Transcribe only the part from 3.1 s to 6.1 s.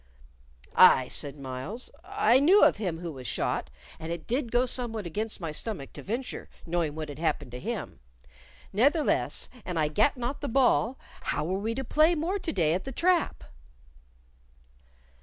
was shot, and it did go somewhat against my stomach to